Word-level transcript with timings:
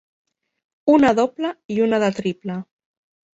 Una 0.93 1.11
doble 1.19 1.51
i 1.75 1.77
una 1.89 2.01
de 2.05 2.11
triple. 2.21 2.57